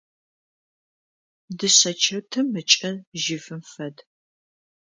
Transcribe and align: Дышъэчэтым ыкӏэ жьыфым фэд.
Дышъэчэтым 1.57 2.47
ыкӏэ 2.61 2.91
жьыфым 3.21 3.61
фэд. 3.71 3.95